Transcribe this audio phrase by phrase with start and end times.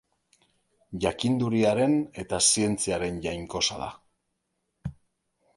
[1.05, 1.93] Jakinduriaren
[2.23, 3.95] eta zientziaren jainkosa da.